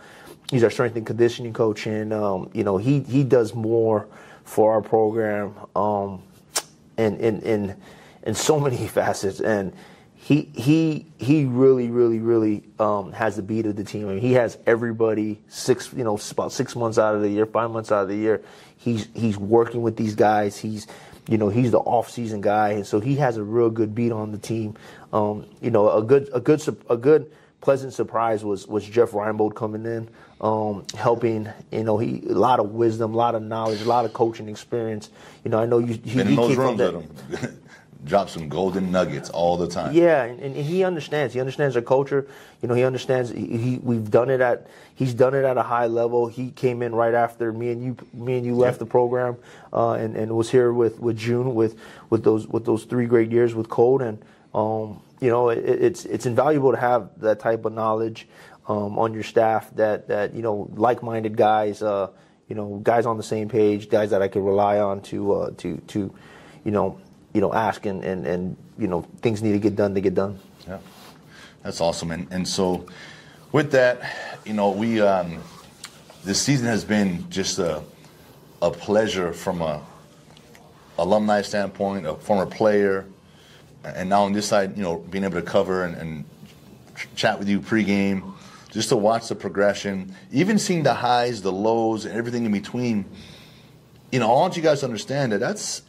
he's 0.50 0.64
our 0.64 0.70
strength 0.70 0.96
and 0.96 1.06
conditioning 1.06 1.52
coach, 1.52 1.86
and 1.86 2.12
um, 2.12 2.50
you 2.52 2.64
know 2.64 2.76
he 2.76 3.00
he 3.00 3.24
does 3.24 3.54
more 3.54 4.08
for 4.44 4.72
our 4.72 4.82
program, 4.82 5.54
um, 5.76 6.22
in 6.98 7.16
in 7.18 7.40
in 7.42 7.76
in 8.24 8.34
so 8.34 8.58
many 8.58 8.76
facets, 8.88 9.40
and 9.40 9.72
he 10.14 10.50
he 10.54 11.06
he 11.18 11.44
really 11.44 11.88
really 11.88 12.18
really 12.18 12.64
um, 12.78 13.12
has 13.12 13.36
the 13.36 13.42
beat 13.42 13.66
of 13.66 13.76
the 13.76 13.84
team. 13.84 14.08
I 14.08 14.14
mean, 14.14 14.20
he 14.20 14.32
has 14.34 14.58
everybody 14.66 15.40
six 15.48 15.92
you 15.92 16.04
know 16.04 16.18
about 16.30 16.52
six 16.52 16.76
months 16.76 16.98
out 16.98 17.14
of 17.14 17.22
the 17.22 17.28
year, 17.28 17.46
five 17.46 17.70
months 17.70 17.90
out 17.90 18.02
of 18.02 18.08
the 18.08 18.16
year. 18.16 18.42
He's 18.76 19.08
he's 19.14 19.38
working 19.38 19.82
with 19.82 19.96
these 19.96 20.14
guys. 20.14 20.58
He's 20.58 20.86
you 21.28 21.38
know 21.38 21.48
he's 21.48 21.70
the 21.70 21.78
off 21.78 22.10
season 22.10 22.40
guy, 22.40 22.70
and 22.70 22.86
so 22.86 23.00
he 23.00 23.16
has 23.16 23.36
a 23.36 23.42
real 23.42 23.70
good 23.70 23.94
beat 23.94 24.12
on 24.12 24.32
the 24.32 24.38
team. 24.38 24.76
Um, 25.12 25.46
you 25.60 25.70
know, 25.70 25.90
a 25.90 26.02
good 26.02 26.28
a 26.32 26.40
good 26.40 26.62
a 26.88 26.96
good 26.96 27.32
pleasant 27.60 27.92
surprise 27.92 28.44
was 28.44 28.66
was 28.66 28.84
Jeff 28.84 29.12
Reinebold 29.12 29.54
coming 29.54 29.86
in, 29.86 30.08
um, 30.40 30.84
helping. 30.96 31.48
You 31.70 31.84
know, 31.84 31.98
he 31.98 32.22
a 32.28 32.32
lot 32.32 32.60
of 32.60 32.70
wisdom, 32.70 33.14
a 33.14 33.16
lot 33.16 33.34
of 33.34 33.42
knowledge, 33.42 33.82
a 33.82 33.88
lot 33.88 34.04
of 34.04 34.12
coaching 34.12 34.48
experience. 34.48 35.10
You 35.44 35.50
know, 35.50 35.58
I 35.58 35.66
know 35.66 35.78
you. 35.78 35.98
He, 36.04 36.16
Been 36.16 36.28
in 36.28 36.36
those 36.36 36.56
rooms 36.56 36.80
with 36.80 37.40
him. 37.40 37.62
Drop 38.02 38.30
some 38.30 38.48
golden 38.48 38.90
nuggets 38.90 39.28
all 39.28 39.58
the 39.58 39.68
time. 39.68 39.92
Yeah, 39.94 40.24
and, 40.24 40.40
and, 40.40 40.56
he 40.56 40.84
understands. 40.84 41.34
He 41.34 41.40
understands 41.40 41.76
our 41.76 41.82
culture. 41.82 42.26
You 42.62 42.68
know, 42.68 42.72
he 42.72 42.82
understands. 42.82 43.28
He, 43.28 43.58
he, 43.58 43.76
we've 43.82 44.10
done 44.10 44.30
it 44.30 44.40
at. 44.40 44.68
He's 44.94 45.12
done 45.12 45.34
it 45.34 45.44
at 45.44 45.58
a 45.58 45.62
high 45.62 45.86
level. 45.86 46.26
He 46.26 46.50
came 46.50 46.80
in 46.80 46.94
right 46.94 47.12
after 47.12 47.52
me 47.52 47.70
and 47.70 47.84
you. 47.84 47.96
Me 48.14 48.38
and 48.38 48.46
you 48.46 48.54
left 48.54 48.78
the 48.78 48.86
program, 48.86 49.36
uh, 49.74 49.92
and 49.92 50.16
and 50.16 50.34
was 50.34 50.50
here 50.50 50.72
with 50.72 50.98
with 50.98 51.18
June 51.18 51.54
with 51.54 51.78
with 52.08 52.24
those 52.24 52.46
with 52.46 52.64
those 52.64 52.84
three 52.84 53.04
great 53.06 53.30
years 53.30 53.54
with 53.54 53.68
Colt 53.68 54.02
and. 54.02 54.24
Um, 54.52 55.02
you 55.20 55.28
know, 55.28 55.50
it, 55.50 55.58
it's 55.58 56.06
it's 56.06 56.24
invaluable 56.24 56.72
to 56.72 56.78
have 56.78 57.10
that 57.20 57.40
type 57.40 57.66
of 57.66 57.74
knowledge 57.74 58.26
um, 58.68 58.98
on 58.98 59.14
your 59.14 59.22
staff. 59.22 59.74
That 59.76 60.08
that 60.08 60.34
you 60.34 60.42
know, 60.42 60.70
like-minded 60.74 61.36
guys, 61.36 61.82
uh, 61.82 62.10
you 62.48 62.54
know, 62.54 62.80
guys 62.82 63.06
on 63.06 63.16
the 63.16 63.22
same 63.22 63.48
page, 63.48 63.88
guys 63.88 64.10
that 64.10 64.22
I 64.22 64.28
can 64.28 64.44
rely 64.44 64.78
on 64.78 65.02
to 65.02 65.32
uh, 65.32 65.50
to 65.58 65.76
to, 65.78 66.14
you 66.64 66.70
know, 66.70 67.00
you 67.32 67.40
know, 67.40 67.52
ask 67.52 67.86
and, 67.86 68.04
and 68.04 68.26
and 68.26 68.56
you 68.78 68.88
know, 68.88 69.02
things 69.22 69.42
need 69.42 69.52
to 69.52 69.58
get 69.58 69.76
done. 69.76 69.94
to 69.94 70.00
get 70.00 70.14
done. 70.14 70.38
Yeah, 70.66 70.78
that's 71.62 71.80
awesome. 71.80 72.10
And 72.10 72.26
and 72.30 72.46
so, 72.46 72.86
with 73.52 73.72
that, 73.72 74.38
you 74.44 74.52
know, 74.52 74.70
we 74.70 75.00
um, 75.00 75.42
this 76.24 76.40
season 76.40 76.66
has 76.66 76.84
been 76.84 77.28
just 77.30 77.58
a 77.58 77.82
a 78.62 78.70
pleasure 78.70 79.32
from 79.32 79.62
a 79.62 79.82
alumni 80.98 81.40
standpoint, 81.40 82.06
a 82.06 82.14
former 82.14 82.44
player 82.44 83.06
and 83.84 84.08
now 84.08 84.24
on 84.24 84.32
this 84.32 84.46
side, 84.46 84.76
you 84.76 84.82
know, 84.82 84.98
being 84.98 85.24
able 85.24 85.40
to 85.40 85.42
cover 85.42 85.84
and, 85.84 85.96
and 85.96 86.24
chat 87.14 87.38
with 87.38 87.48
you 87.48 87.60
pregame, 87.60 88.34
just 88.70 88.88
to 88.90 88.96
watch 88.96 89.28
the 89.28 89.34
progression, 89.34 90.14
even 90.32 90.58
seeing 90.58 90.82
the 90.82 90.94
highs, 90.94 91.42
the 91.42 91.52
lows, 91.52 92.04
and 92.04 92.16
everything 92.16 92.44
in 92.44 92.52
between. 92.52 93.04
You 94.12 94.20
know, 94.20 94.30
I 94.30 94.34
want 94.34 94.56
you 94.56 94.62
guys 94.62 94.80
to 94.80 94.86
understand 94.86 95.32
that 95.32 95.38
that's 95.38 95.82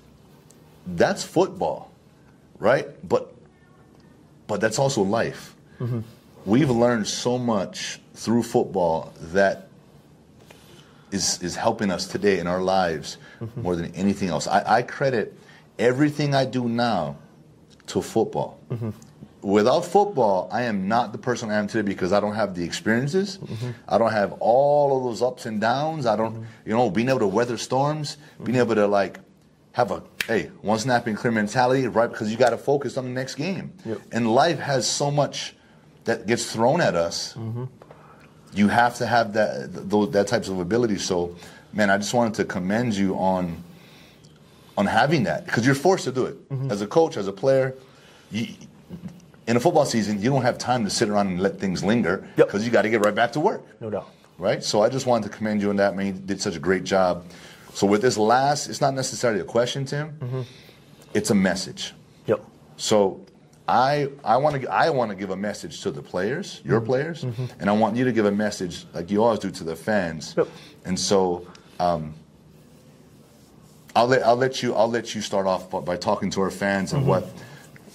that's 0.85 1.23
football, 1.23 1.91
right? 2.59 2.87
But 3.07 3.33
but 4.47 4.61
that's 4.61 4.79
also 4.79 5.01
life. 5.01 5.55
Mm-hmm. 5.79 6.01
We've 6.45 6.69
learned 6.69 7.07
so 7.07 7.37
much 7.37 7.99
through 8.15 8.43
football 8.43 9.13
that 9.33 9.67
is 11.11 11.41
is 11.41 11.55
helping 11.55 11.91
us 11.91 12.07
today 12.07 12.39
in 12.39 12.47
our 12.47 12.61
lives 12.61 13.17
mm-hmm. 13.39 13.61
more 13.61 13.75
than 13.75 13.93
anything 13.95 14.29
else. 14.29 14.47
I, 14.47 14.77
I 14.77 14.81
credit 14.81 15.37
everything 15.77 16.33
I 16.35 16.45
do 16.45 16.67
now 16.67 17.17
to 17.87 18.01
football. 18.01 18.59
Mm-hmm. 18.69 18.89
Without 19.41 19.85
football, 19.85 20.47
I 20.51 20.63
am 20.63 20.87
not 20.87 21.11
the 21.11 21.17
person 21.17 21.49
I 21.49 21.57
am 21.57 21.67
today 21.67 21.87
because 21.87 22.13
I 22.13 22.19
don't 22.19 22.35
have 22.35 22.55
the 22.55 22.63
experiences. 22.63 23.37
Mm-hmm. 23.37 23.71
I 23.87 23.97
don't 23.97 24.11
have 24.11 24.33
all 24.39 24.97
of 24.97 25.03
those 25.03 25.21
ups 25.21 25.45
and 25.45 25.59
downs. 25.59 26.05
I 26.05 26.15
don't, 26.15 26.33
mm-hmm. 26.33 26.69
you 26.69 26.73
know, 26.73 26.89
being 26.89 27.09
able 27.09 27.19
to 27.19 27.27
weather 27.27 27.57
storms, 27.57 28.17
being 28.37 28.57
mm-hmm. 28.57 28.57
able 28.57 28.75
to 28.75 28.87
like 28.87 29.19
have 29.73 29.91
a 29.91 30.03
hey 30.27 30.51
one 30.61 30.77
snap 30.77 31.07
and 31.07 31.17
clear 31.17 31.31
mentality, 31.31 31.87
right? 31.87 32.11
Because 32.11 32.31
you 32.31 32.37
got 32.37 32.51
to 32.51 32.57
focus 32.57 32.97
on 32.97 33.05
the 33.05 33.11
next 33.11 33.35
game. 33.35 33.73
Yep. 33.85 34.01
And 34.11 34.33
life 34.33 34.59
has 34.59 34.89
so 34.89 35.09
much 35.09 35.55
that 36.03 36.27
gets 36.27 36.51
thrown 36.51 36.81
at 36.81 36.95
us. 36.95 37.35
You 38.53 38.67
have 38.67 38.95
to 38.97 39.05
have 39.05 39.33
that 39.33 39.89
those, 39.89 40.11
that 40.11 40.27
types 40.27 40.49
of 40.49 40.59
ability. 40.59 40.97
So, 40.97 41.35
man, 41.73 41.89
I 41.89 41.97
just 41.97 42.13
wanted 42.13 42.33
to 42.35 42.45
commend 42.45 42.95
you 42.95 43.15
on 43.15 43.63
on 44.77 44.85
having 44.85 45.23
that 45.23 45.45
because 45.45 45.65
you're 45.65 45.75
forced 45.75 46.03
to 46.05 46.11
do 46.11 46.25
it 46.25 46.37
as 46.69 46.81
a 46.81 46.87
coach, 46.87 47.17
as 47.17 47.27
a 47.27 47.33
player. 47.33 47.75
You, 48.31 48.47
in 49.47 49.57
a 49.57 49.59
football 49.59 49.85
season, 49.85 50.21
you 50.21 50.29
don't 50.29 50.43
have 50.43 50.57
time 50.57 50.83
to 50.83 50.89
sit 50.89 51.09
around 51.09 51.27
and 51.27 51.41
let 51.41 51.59
things 51.59 51.83
linger 51.83 52.27
Yep. 52.37 52.47
because 52.47 52.65
you 52.65 52.71
got 52.71 52.83
to 52.83 52.89
get 52.89 53.03
right 53.03 53.15
back 53.15 53.31
to 53.33 53.39
work 53.39 53.63
No 53.79 53.89
doubt. 53.89 54.09
right? 54.37 54.63
So 54.63 54.81
I 54.81 54.89
just 54.89 55.05
wanted 55.05 55.31
to 55.31 55.35
commend 55.37 55.61
you 55.61 55.69
on 55.69 55.77
that. 55.77 55.95
Man, 55.95 56.05
you 56.07 56.13
did 56.13 56.41
such 56.41 56.55
a 56.55 56.59
great 56.59 56.83
job. 56.83 57.25
So 57.73 57.87
with 57.87 58.01
this 58.01 58.17
last, 58.17 58.67
it's 58.67 58.81
not 58.81 58.93
necessarily 58.93 59.39
a 59.39 59.45
question, 59.45 59.85
Tim. 59.85 60.11
Mm-hmm. 60.19 60.41
It's 61.13 61.29
a 61.29 61.35
message. 61.35 61.93
Yep. 62.27 62.43
So 62.77 63.25
I 63.67 64.09
I 64.23 64.37
want 64.37 64.61
to 64.61 64.67
I 64.71 64.89
want 64.89 65.11
to 65.11 65.15
give 65.15 65.29
a 65.29 65.35
message 65.35 65.81
to 65.83 65.91
the 65.91 66.01
players, 66.01 66.61
your 66.65 66.79
mm-hmm. 66.79 66.85
players, 66.87 67.23
mm-hmm. 67.23 67.45
and 67.59 67.69
I 67.69 67.73
want 67.73 67.95
you 67.95 68.03
to 68.05 68.11
give 68.11 68.25
a 68.25 68.31
message 68.31 68.85
like 68.93 69.09
you 69.09 69.23
always 69.23 69.39
do 69.39 69.51
to 69.51 69.63
the 69.63 69.75
fans. 69.75 70.33
Yep. 70.37 70.47
And 70.85 70.99
so 70.99 71.47
um, 71.79 72.13
I'll 73.95 74.07
let 74.07 74.23
I'll 74.25 74.35
let 74.35 74.61
you 74.63 74.73
I'll 74.75 74.89
let 74.89 75.15
you 75.15 75.21
start 75.21 75.47
off 75.47 75.69
by, 75.69 75.79
by 75.79 75.97
talking 75.97 76.29
to 76.31 76.41
our 76.41 76.51
fans 76.51 76.93
and 76.93 77.05
what 77.07 77.27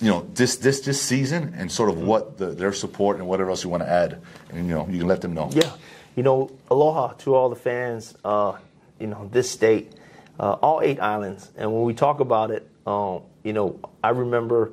you 0.00 0.10
know 0.10 0.26
this 0.34 0.56
this 0.56 0.80
this 0.80 1.00
season 1.00 1.54
and 1.56 1.70
sort 1.70 1.88
of 1.88 1.98
what 1.98 2.38
the, 2.38 2.46
their 2.46 2.72
support 2.72 3.16
and 3.16 3.26
whatever 3.26 3.50
else 3.50 3.64
you 3.64 3.70
want 3.70 3.82
to 3.82 3.88
add, 3.88 4.20
and 4.50 4.66
you 4.66 4.74
know 4.74 4.86
you 4.88 4.98
can 4.98 5.08
let 5.08 5.20
them 5.20 5.34
know. 5.34 5.48
Yeah, 5.52 5.72
you 6.14 6.22
know, 6.22 6.50
aloha 6.70 7.12
to 7.14 7.34
all 7.34 7.48
the 7.48 7.56
fans. 7.56 8.14
Uh, 8.24 8.58
you 9.00 9.06
know, 9.06 9.28
this 9.30 9.50
state, 9.50 9.92
uh, 10.40 10.52
all 10.54 10.80
eight 10.82 11.00
islands, 11.00 11.50
and 11.56 11.72
when 11.72 11.82
we 11.82 11.94
talk 11.94 12.20
about 12.20 12.50
it, 12.50 12.68
um, 12.86 13.22
you 13.42 13.52
know, 13.52 13.78
I 14.02 14.10
remember, 14.10 14.72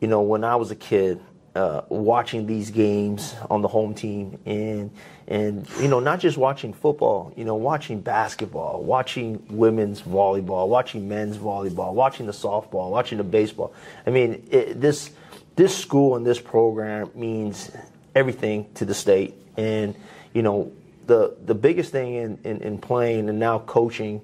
you 0.00 0.08
know, 0.08 0.22
when 0.22 0.44
I 0.44 0.56
was 0.56 0.70
a 0.70 0.76
kid, 0.76 1.20
uh, 1.54 1.82
watching 1.88 2.46
these 2.46 2.70
games 2.70 3.34
on 3.48 3.62
the 3.62 3.68
home 3.68 3.94
team, 3.94 4.38
and 4.44 4.90
and 5.28 5.68
you 5.80 5.88
know, 5.88 6.00
not 6.00 6.18
just 6.20 6.36
watching 6.36 6.72
football, 6.72 7.32
you 7.36 7.44
know, 7.44 7.54
watching 7.54 8.00
basketball, 8.00 8.82
watching 8.82 9.44
women's 9.48 10.02
volleyball, 10.02 10.68
watching 10.68 11.08
men's 11.08 11.36
volleyball, 11.36 11.94
watching 11.94 12.26
the 12.26 12.32
softball, 12.32 12.90
watching 12.90 13.18
the 13.18 13.24
baseball. 13.24 13.72
I 14.06 14.10
mean, 14.10 14.46
it, 14.50 14.80
this 14.80 15.10
this 15.56 15.76
school 15.76 16.16
and 16.16 16.26
this 16.26 16.40
program 16.40 17.10
means 17.14 17.70
everything 18.14 18.66
to 18.74 18.84
the 18.84 18.94
state, 18.94 19.34
and 19.56 19.94
you 20.32 20.42
know, 20.42 20.72
the 21.06 21.36
the 21.44 21.54
biggest 21.54 21.92
thing 21.92 22.14
in 22.14 22.38
in, 22.42 22.62
in 22.62 22.78
playing 22.78 23.28
and 23.28 23.38
now 23.38 23.60
coaching, 23.60 24.20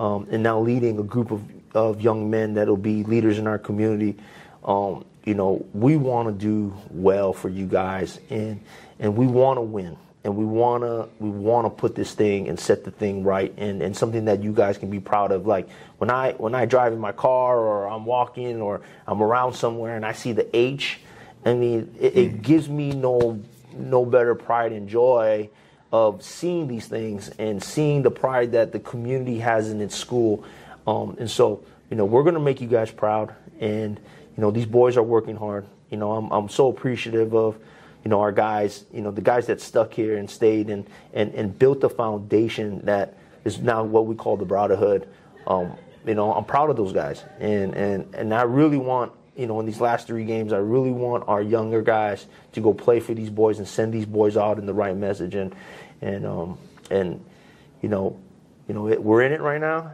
um, 0.00 0.26
and 0.30 0.42
now 0.42 0.58
leading 0.58 0.98
a 0.98 1.04
group 1.04 1.30
of 1.30 1.42
of 1.74 2.00
young 2.00 2.28
men 2.28 2.54
that'll 2.54 2.76
be 2.76 3.04
leaders 3.04 3.38
in 3.38 3.46
our 3.46 3.58
community. 3.58 4.16
Um, 4.64 5.04
you 5.24 5.34
know, 5.34 5.64
we 5.72 5.96
want 5.96 6.28
to 6.28 6.32
do 6.32 6.74
well 6.90 7.32
for 7.32 7.48
you 7.48 7.66
guys, 7.66 8.20
and 8.30 8.60
and 8.98 9.16
we 9.16 9.26
want 9.26 9.58
to 9.58 9.62
win, 9.62 9.96
and 10.24 10.36
we 10.36 10.44
wanna 10.44 11.08
we 11.18 11.30
wanna 11.30 11.70
put 11.70 11.94
this 11.94 12.14
thing 12.14 12.48
and 12.48 12.58
set 12.58 12.84
the 12.84 12.90
thing 12.90 13.24
right, 13.24 13.52
and, 13.56 13.82
and 13.82 13.96
something 13.96 14.24
that 14.26 14.42
you 14.42 14.52
guys 14.52 14.78
can 14.78 14.90
be 14.90 15.00
proud 15.00 15.32
of. 15.32 15.46
Like 15.46 15.68
when 15.98 16.10
I 16.10 16.32
when 16.32 16.54
I 16.54 16.66
drive 16.66 16.92
in 16.92 16.98
my 16.98 17.12
car, 17.12 17.58
or 17.58 17.88
I'm 17.88 18.04
walking, 18.04 18.60
or 18.60 18.80
I'm 19.06 19.22
around 19.22 19.54
somewhere, 19.54 19.96
and 19.96 20.04
I 20.04 20.12
see 20.12 20.32
the 20.32 20.54
H, 20.56 21.00
I 21.44 21.54
mean, 21.54 21.94
it, 22.00 22.16
it 22.16 22.42
gives 22.42 22.68
me 22.68 22.92
no 22.92 23.40
no 23.74 24.04
better 24.04 24.34
pride 24.34 24.72
and 24.72 24.88
joy 24.88 25.48
of 25.92 26.22
seeing 26.22 26.66
these 26.68 26.86
things 26.86 27.28
and 27.38 27.62
seeing 27.62 28.02
the 28.02 28.10
pride 28.10 28.52
that 28.52 28.72
the 28.72 28.80
community 28.80 29.38
has 29.38 29.70
in 29.70 29.80
its 29.80 29.94
school. 29.94 30.42
Um, 30.86 31.16
and 31.20 31.30
so, 31.30 31.64
you 31.90 31.96
know, 31.96 32.06
we're 32.06 32.22
going 32.22 32.34
to 32.34 32.40
make 32.40 32.60
you 32.60 32.66
guys 32.66 32.90
proud. 32.90 33.34
And, 33.60 34.00
you 34.36 34.40
know, 34.40 34.50
these 34.50 34.66
boys 34.66 34.96
are 34.96 35.02
working 35.02 35.36
hard. 35.36 35.66
You 35.90 35.98
know, 35.98 36.12
I'm, 36.12 36.30
I'm 36.30 36.48
so 36.48 36.68
appreciative 36.68 37.34
of, 37.34 37.56
you 38.04 38.10
know, 38.10 38.20
our 38.20 38.32
guys, 38.32 38.84
you 38.92 39.02
know, 39.02 39.10
the 39.10 39.20
guys 39.20 39.46
that 39.46 39.60
stuck 39.60 39.92
here 39.92 40.16
and 40.16 40.28
stayed 40.28 40.70
and, 40.70 40.86
and, 41.12 41.34
and 41.34 41.58
built 41.58 41.80
the 41.80 41.90
foundation 41.90 42.84
that 42.86 43.16
is 43.44 43.58
now 43.58 43.84
what 43.84 44.06
we 44.06 44.14
call 44.14 44.36
the 44.36 44.44
brotherhood. 44.44 45.06
Um, 45.46 45.76
you 46.06 46.14
know, 46.14 46.32
I'm 46.32 46.44
proud 46.44 46.70
of 46.70 46.76
those 46.76 46.92
guys. 46.92 47.22
And, 47.38 47.74
and, 47.74 48.14
and 48.14 48.34
I 48.34 48.42
really 48.42 48.78
want, 48.78 49.12
you 49.36 49.46
know, 49.46 49.60
in 49.60 49.66
these 49.66 49.80
last 49.80 50.06
three 50.06 50.24
games, 50.24 50.52
I 50.52 50.58
really 50.58 50.90
want 50.90 51.24
our 51.28 51.42
younger 51.42 51.82
guys 51.82 52.26
to 52.52 52.60
go 52.60 52.74
play 52.74 53.00
for 53.00 53.14
these 53.14 53.30
boys 53.30 53.58
and 53.58 53.68
send 53.68 53.92
these 53.92 54.06
boys 54.06 54.36
out 54.36 54.58
in 54.58 54.66
the 54.66 54.74
right 54.74 54.96
message. 54.96 55.34
And, 55.34 55.54
and, 56.00 56.26
um, 56.26 56.58
and, 56.90 57.24
you 57.82 57.88
know, 57.88 58.18
you 58.68 58.74
know, 58.74 58.88
it, 58.88 59.02
we're 59.02 59.22
in 59.22 59.32
it 59.32 59.40
right 59.40 59.60
now. 59.60 59.92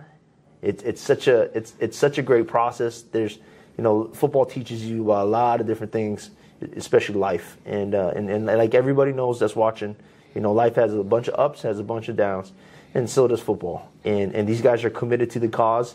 It's 0.61 0.83
it's 0.83 1.01
such 1.01 1.29
a 1.29 1.43
it's 1.57 1.73
it's 1.79 1.97
such 1.97 2.19
a 2.19 2.23
great 2.23 2.49
process. 2.49 3.03
There's, 3.03 3.39
you 3.79 3.85
know, 3.85 4.09
football 4.09 4.45
teaches 4.45 4.85
you 4.85 5.13
a 5.13 5.25
lot 5.25 5.61
of 5.61 5.67
different 5.67 5.93
things, 5.93 6.31
especially 6.77 7.15
life. 7.15 7.57
And 7.65 7.95
uh, 7.95 8.13
and 8.15 8.29
and 8.29 8.47
like 8.47 8.75
everybody 8.75 9.13
knows 9.13 9.39
that's 9.39 9.57
watching, 9.57 9.97
you 10.35 10.41
know, 10.41 10.53
life 10.53 10.75
has 10.75 10.93
a 10.93 11.05
bunch 11.05 11.29
of 11.29 11.39
ups, 11.39 11.63
has 11.63 11.79
a 11.79 11.85
bunch 11.85 12.09
of 12.09 12.17
downs, 12.17 12.53
and 12.93 13.09
so 13.09 13.29
does 13.29 13.41
football. 13.41 13.91
And 14.05 14.35
and 14.35 14.49
these 14.49 14.61
guys 14.61 14.85
are 14.85 14.91
committed 14.91 15.31
to 15.31 15.39
the 15.39 15.49
cause, 15.49 15.95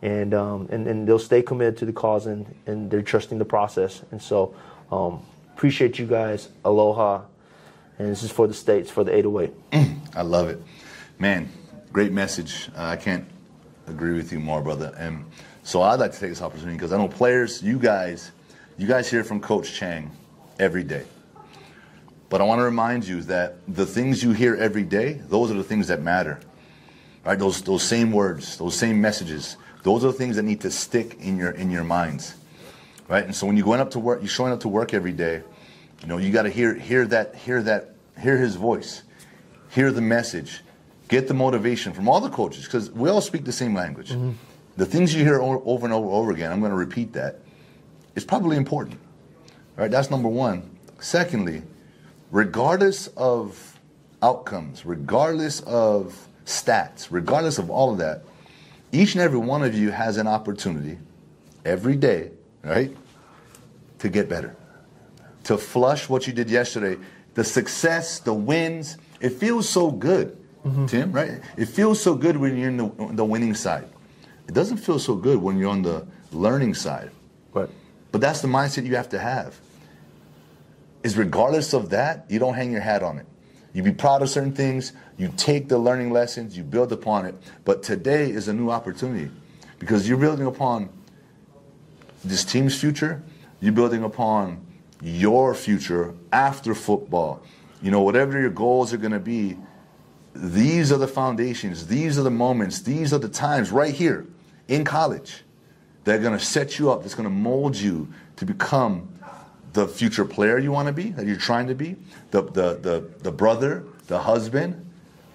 and 0.00 0.32
um, 0.32 0.68
and 0.70 0.86
and 0.86 1.08
they'll 1.08 1.18
stay 1.18 1.42
committed 1.42 1.76
to 1.78 1.84
the 1.84 1.92
cause, 1.92 2.26
and 2.26 2.46
and 2.66 2.88
they're 2.88 3.02
trusting 3.02 3.38
the 3.38 3.44
process. 3.44 4.02
And 4.12 4.22
so, 4.22 4.54
um, 4.92 5.20
appreciate 5.54 5.98
you 5.98 6.06
guys. 6.06 6.48
Aloha. 6.64 7.22
And 7.96 8.10
this 8.10 8.24
is 8.24 8.32
for 8.32 8.48
the 8.48 8.54
states, 8.54 8.90
for 8.90 9.04
the 9.04 9.14
808. 9.14 9.52
I 10.16 10.22
love 10.22 10.48
it, 10.48 10.60
man. 11.16 11.48
Great 11.92 12.10
message. 12.10 12.68
Uh, 12.76 12.82
I 12.82 12.96
can't 12.96 13.24
agree 13.86 14.14
with 14.14 14.32
you 14.32 14.40
more, 14.40 14.62
brother. 14.62 14.94
And 14.98 15.24
so 15.62 15.82
I'd 15.82 16.00
like 16.00 16.12
to 16.12 16.20
take 16.20 16.30
this 16.30 16.42
opportunity 16.42 16.76
because 16.76 16.92
I 16.92 16.98
know 16.98 17.08
players, 17.08 17.62
you 17.62 17.78
guys, 17.78 18.32
you 18.76 18.86
guys 18.86 19.10
hear 19.10 19.24
from 19.24 19.40
Coach 19.40 19.72
Chang 19.72 20.10
every 20.58 20.84
day. 20.84 21.04
But 22.28 22.40
I 22.40 22.44
want 22.44 22.58
to 22.58 22.64
remind 22.64 23.06
you 23.06 23.20
that 23.22 23.56
the 23.68 23.86
things 23.86 24.22
you 24.22 24.32
hear 24.32 24.56
every 24.56 24.82
day, 24.82 25.14
those 25.28 25.50
are 25.50 25.54
the 25.54 25.64
things 25.64 25.88
that 25.88 26.02
matter. 26.02 26.40
Right? 27.24 27.38
Those 27.38 27.62
those 27.62 27.82
same 27.82 28.12
words, 28.12 28.58
those 28.58 28.76
same 28.76 29.00
messages, 29.00 29.56
those 29.82 30.04
are 30.04 30.08
the 30.08 30.18
things 30.18 30.36
that 30.36 30.42
need 30.42 30.60
to 30.62 30.70
stick 30.70 31.16
in 31.20 31.38
your 31.38 31.52
in 31.52 31.70
your 31.70 31.84
minds. 31.84 32.34
Right? 33.08 33.24
And 33.24 33.34
so 33.34 33.46
when 33.46 33.56
you're 33.56 33.64
going 33.64 33.80
up 33.80 33.90
to 33.92 33.98
work, 33.98 34.20
you're 34.20 34.28
showing 34.28 34.52
up 34.52 34.60
to 34.60 34.68
work 34.68 34.94
every 34.94 35.12
day, 35.12 35.42
you 36.02 36.08
know, 36.08 36.18
you 36.18 36.32
got 36.32 36.42
to 36.42 36.50
hear 36.50 36.74
hear 36.74 37.06
that 37.06 37.34
hear 37.34 37.62
that 37.62 37.94
hear 38.20 38.36
his 38.36 38.56
voice, 38.56 39.02
hear 39.70 39.90
the 39.90 40.00
message, 40.00 40.60
get 41.08 41.28
the 41.28 41.34
motivation 41.34 41.92
from 41.92 42.08
all 42.08 42.20
the 42.20 42.30
coaches 42.30 42.64
because 42.64 42.90
we 42.90 43.08
all 43.08 43.20
speak 43.20 43.44
the 43.44 43.52
same 43.52 43.74
language. 43.74 44.10
Mm-hmm. 44.10 44.32
The 44.76 44.86
things 44.86 45.14
you 45.14 45.22
hear 45.22 45.40
over 45.40 45.56
and 45.56 45.66
over 45.66 45.86
and 45.86 45.94
over 45.94 46.32
again, 46.32 46.50
I'm 46.50 46.60
going 46.60 46.72
to 46.72 46.76
repeat 46.76 47.12
that. 47.12 47.40
It's 48.16 48.24
probably 48.24 48.56
important. 48.56 48.98
All 49.76 49.82
right, 49.82 49.90
that's 49.90 50.10
number 50.10 50.28
one. 50.28 50.68
Secondly, 50.98 51.62
regardless 52.30 53.08
of 53.16 53.78
outcomes, 54.22 54.84
regardless 54.84 55.60
of 55.60 56.28
stats, 56.44 57.08
regardless 57.10 57.58
of 57.58 57.70
all 57.70 57.92
of 57.92 57.98
that, 57.98 58.22
each 58.92 59.14
and 59.14 59.22
every 59.22 59.38
one 59.38 59.62
of 59.62 59.74
you 59.74 59.90
has 59.90 60.16
an 60.16 60.26
opportunity 60.26 60.98
every 61.64 61.96
day, 61.96 62.30
right, 62.64 62.96
to 63.98 64.08
get 64.08 64.28
better 64.28 64.56
to 65.44 65.58
flush 65.58 66.08
what 66.08 66.26
you 66.26 66.32
did 66.32 66.50
yesterday. 66.50 67.00
The 67.34 67.44
success, 67.44 68.18
the 68.18 68.34
wins, 68.34 68.96
it 69.20 69.30
feels 69.30 69.68
so 69.68 69.90
good, 69.90 70.36
Mm-hmm. 70.64 70.86
Tim, 70.86 71.12
right? 71.12 71.40
It 71.56 71.66
feels 71.66 72.02
so 72.02 72.14
good 72.14 72.36
when 72.36 72.56
you're 72.56 72.70
in 72.70 72.76
the, 72.78 72.90
the 73.12 73.24
winning 73.24 73.54
side. 73.54 73.86
It 74.48 74.54
doesn't 74.54 74.78
feel 74.78 74.98
so 74.98 75.14
good 75.14 75.40
when 75.40 75.58
you're 75.58 75.70
on 75.70 75.82
the 75.82 76.06
learning 76.32 76.74
side. 76.74 77.10
Right. 77.52 77.68
But 78.12 78.20
that's 78.20 78.40
the 78.40 78.48
mindset 78.48 78.86
you 78.86 78.96
have 78.96 79.08
to 79.10 79.18
have. 79.18 79.58
Is 81.02 81.18
regardless 81.18 81.74
of 81.74 81.90
that, 81.90 82.24
you 82.28 82.38
don't 82.38 82.54
hang 82.54 82.72
your 82.72 82.80
hat 82.80 83.02
on 83.02 83.18
it. 83.18 83.26
You 83.74 83.82
be 83.82 83.92
proud 83.92 84.22
of 84.22 84.30
certain 84.30 84.52
things, 84.52 84.92
you 85.18 85.32
take 85.36 85.68
the 85.68 85.76
learning 85.76 86.12
lessons, 86.12 86.56
you 86.56 86.62
build 86.62 86.92
upon 86.92 87.26
it. 87.26 87.34
But 87.64 87.82
today 87.82 88.30
is 88.30 88.48
a 88.48 88.52
new 88.52 88.70
opportunity 88.70 89.30
because 89.78 90.08
you're 90.08 90.16
building 90.16 90.46
upon 90.46 90.88
this 92.24 92.44
team's 92.44 92.78
future, 92.80 93.22
you're 93.60 93.72
building 93.72 94.04
upon 94.04 94.64
your 95.02 95.54
future 95.54 96.14
after 96.32 96.74
football. 96.74 97.42
You 97.82 97.90
know, 97.90 98.00
whatever 98.00 98.40
your 98.40 98.50
goals 98.50 98.92
are 98.94 98.96
going 98.96 99.12
to 99.12 99.18
be, 99.18 99.58
these 100.34 100.90
are 100.90 100.98
the 100.98 101.08
foundations, 101.08 101.86
these 101.86 102.18
are 102.18 102.22
the 102.22 102.30
moments, 102.30 102.80
these 102.80 103.12
are 103.12 103.18
the 103.18 103.28
times 103.28 103.70
right 103.70 103.94
here 103.94 104.26
in 104.68 104.84
college 104.84 105.44
that 106.04 106.16
are 106.16 106.22
going 106.22 106.38
to 106.38 106.44
set 106.44 106.78
you 106.78 106.90
up, 106.90 107.02
that's 107.02 107.14
going 107.14 107.28
to 107.28 107.34
mold 107.34 107.76
you 107.76 108.08
to 108.36 108.44
become 108.44 109.08
the 109.72 109.86
future 109.88 110.24
player 110.24 110.58
you 110.58 110.72
want 110.72 110.86
to 110.86 110.92
be, 110.92 111.10
that 111.10 111.26
you're 111.26 111.36
trying 111.36 111.66
to 111.66 111.74
be, 111.74 111.96
the, 112.30 112.42
the, 112.42 112.74
the, 112.74 113.10
the 113.20 113.32
brother, 113.32 113.84
the 114.06 114.18
husband, 114.18 114.84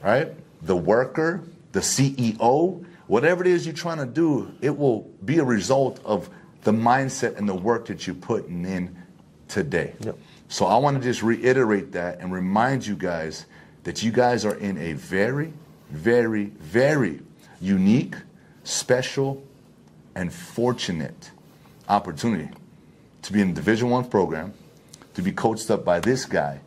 right? 0.04 0.30
The 0.62 0.76
worker, 0.76 1.44
the 1.72 1.80
CEO, 1.80 2.86
whatever 3.08 3.44
it 3.44 3.48
is 3.48 3.66
you're 3.66 3.76
trying 3.76 3.98
to 3.98 4.06
do, 4.06 4.52
it 4.62 4.78
will 4.78 5.02
be 5.26 5.40
a 5.40 5.44
result 5.44 6.00
of 6.06 6.30
the 6.64 6.72
mindset 6.72 7.38
and 7.38 7.48
the 7.48 7.56
work 7.56 7.86
that 7.86 8.06
you're 8.06 8.16
putting 8.16 8.66
in 8.66 8.96
today. 9.48 9.94
Yep. 10.02 10.18
So 10.50 10.66
I 10.66 10.78
want 10.78 10.98
to 10.98 11.04
just 11.04 11.22
reiterate 11.22 11.92
that 11.94 12.20
and 12.20 12.32
remind 12.32 12.86
you 12.86 12.96
guys 12.96 13.46
that 13.84 14.04
you 14.04 14.12
guys 14.12 14.46
are 14.46 14.56
in 14.56 14.78
a 14.78 14.94
very, 14.94 15.54
very, 15.90 16.46
very 16.46 17.22
unique, 17.62 18.16
special, 18.64 19.44
and 20.16 20.34
fortunate 20.34 21.32
opportunity 21.88 22.50
to 23.22 23.34
be 23.34 23.42
in 23.42 23.50
a 23.50 23.54
Division 23.54 23.90
One 23.90 24.06
program, 24.06 24.54
to 25.14 25.22
be 25.22 25.32
coached 25.32 25.70
up 25.72 25.84
by 25.84 26.00
this 26.00 26.26
guy 26.26 26.62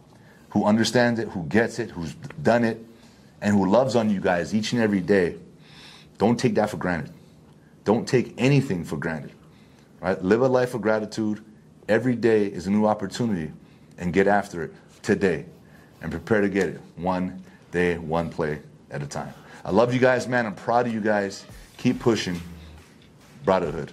who 0.51 0.65
understands 0.65 1.19
it, 1.19 1.29
who 1.29 1.45
gets 1.45 1.79
it, 1.79 1.91
who's 1.91 2.15
done 2.43 2.65
it, 2.65 2.85
and 3.41 3.57
who 3.57 3.69
loves 3.69 3.97
on 3.97 4.11
you 4.11 4.21
guys 4.21 4.55
each 4.55 4.73
and 4.73 4.83
every 4.83 5.01
day. 5.01 5.37
Don't 6.19 6.39
take 6.39 6.55
that 6.57 6.71
for 6.71 6.77
granted. 6.77 7.13
Don't 7.85 8.07
take 8.07 8.35
anything 8.39 8.85
for 8.85 8.97
granted. 8.97 9.33
Right? 10.01 10.23
Live 10.23 10.43
a 10.43 10.49
life 10.49 10.75
of 10.75 10.83
gratitude. 10.83 11.45
Every 11.89 12.15
day 12.15 12.47
is 12.47 12.67
a 12.67 12.71
new 12.71 12.87
opportunity, 12.87 13.53
and 13.99 14.13
get 14.13 14.27
after 14.27 14.65
it 14.65 14.75
today, 15.03 15.47
and 16.03 16.11
prepare 16.11 16.41
to 16.41 16.49
get 16.49 16.69
it 16.69 16.81
one 16.97 17.43
day, 17.71 17.97
one 17.97 18.29
play 18.29 18.61
at 18.91 19.03
a 19.03 19.07
time. 19.07 19.33
I 19.65 19.71
love 19.71 19.95
you 19.95 20.01
guys, 20.01 20.29
man. 20.29 20.45
I'm 20.45 20.55
proud 20.55 20.87
of 20.87 20.93
you 20.93 21.01
guys. 21.01 21.45
Keep 21.79 22.01
pushing. 22.01 22.41
Brotherhood. 23.45 23.93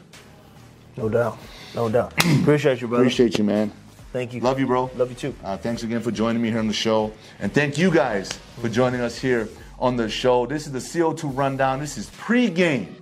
No 0.98 1.08
doubt. 1.08 1.38
No 1.76 1.90
doubt. 1.90 2.14
Appreciate 2.42 2.82
you, 2.82 2.88
brother. 2.88 3.04
Appreciate 3.04 3.38
you, 3.38 3.44
man. 3.44 3.72
Thank 4.12 4.34
you. 4.34 4.42
Love 4.42 4.60
you, 4.60 4.66
bro. 4.66 4.90
Love 4.96 5.10
you 5.10 5.16
too. 5.16 5.36
Uh, 5.44 5.56
thanks 5.56 5.84
again 5.84 6.02
for 6.02 6.12
joining 6.12 6.42
me 6.42 6.50
here 6.50 6.60
on 6.60 6.68
the 6.68 6.74
show. 6.74 7.14
And 7.40 7.54
thank 7.54 7.78
you 7.78 7.92
guys 7.92 8.32
for 8.60 8.68
joining 8.68 9.02
us 9.02 9.18
here 9.18 9.48
on 9.78 9.96
the 9.96 10.10
show. 10.10 10.48
This 10.48 10.66
is 10.66 10.74
the 10.74 10.80
CO2 10.80 11.38
Rundown. 11.38 11.80
This 11.80 11.98
is 11.98 12.10
pregame 12.10 12.96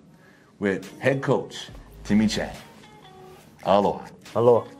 with 0.59 0.99
head 0.99 1.21
coach 1.21 1.69
Timmy 2.03 2.27
Chang. 2.27 2.55
Aloha. 3.63 4.05
Aloha. 4.35 4.76